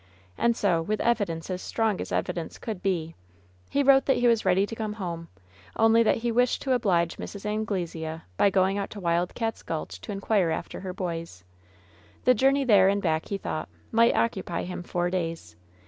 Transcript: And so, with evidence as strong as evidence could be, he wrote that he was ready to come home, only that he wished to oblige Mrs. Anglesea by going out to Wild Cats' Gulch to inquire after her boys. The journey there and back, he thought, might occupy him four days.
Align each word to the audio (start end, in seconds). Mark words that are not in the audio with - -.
And 0.35 0.57
so, 0.57 0.81
with 0.81 0.99
evidence 0.99 1.51
as 1.51 1.61
strong 1.61 2.01
as 2.01 2.11
evidence 2.11 2.57
could 2.57 2.81
be, 2.81 3.13
he 3.69 3.83
wrote 3.83 4.03
that 4.07 4.17
he 4.17 4.25
was 4.27 4.43
ready 4.45 4.65
to 4.65 4.73
come 4.75 4.93
home, 4.93 5.27
only 5.75 6.01
that 6.01 6.17
he 6.17 6.31
wished 6.31 6.63
to 6.63 6.71
oblige 6.73 7.17
Mrs. 7.17 7.45
Anglesea 7.45 8.21
by 8.35 8.49
going 8.49 8.79
out 8.79 8.89
to 8.89 8.99
Wild 8.99 9.35
Cats' 9.35 9.61
Gulch 9.61 10.01
to 10.01 10.11
inquire 10.11 10.49
after 10.49 10.79
her 10.79 10.91
boys. 10.91 11.43
The 12.23 12.33
journey 12.33 12.63
there 12.65 12.89
and 12.89 12.99
back, 12.99 13.27
he 13.27 13.37
thought, 13.37 13.69
might 13.91 14.15
occupy 14.15 14.63
him 14.63 14.81
four 14.81 15.11
days. 15.11 15.55